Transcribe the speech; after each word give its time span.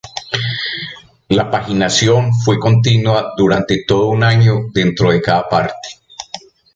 La 1.29 1.51
paginación 1.51 2.33
fue 2.33 2.57
continua 2.57 3.33
durante 3.37 3.83
todo 3.87 4.07
un 4.09 4.23
año 4.23 4.61
dentro 4.73 5.11
de 5.11 5.21
cada 5.21 5.47
parte. 5.47 5.89